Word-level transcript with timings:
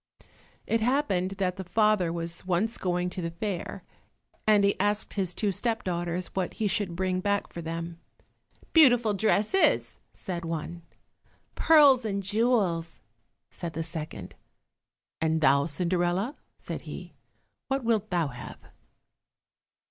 It 0.65 0.81
happened 0.81 1.29
that 1.37 1.57
the 1.57 1.63
father 1.63 2.11
was 2.11 2.43
once 2.43 2.79
going 2.79 3.11
to 3.11 3.21
the 3.21 3.29
fair, 3.29 3.83
and 4.47 4.63
he 4.63 4.75
asked 4.79 5.13
his 5.13 5.35
two 5.35 5.51
step 5.51 5.83
daughters 5.83 6.33
what 6.33 6.55
he 6.55 6.67
should 6.67 6.95
bring 6.95 7.19
back 7.19 7.53
for 7.53 7.61
them. 7.61 7.99
"Beautiful 8.73 9.13
dresses," 9.13 9.99
said 10.11 10.43
one, 10.43 10.81
"Pearls 11.53 12.03
and 12.03 12.23
jewels," 12.23 13.01
said 13.51 13.73
the 13.73 13.83
second. 13.83 14.33
"And 15.21 15.39
thou, 15.39 15.67
Cinderella," 15.67 16.35
said 16.57 16.81
he, 16.89 17.13
"what 17.67 17.83
wilt 17.83 18.09
thou 18.09 18.29
have?" 18.29 18.57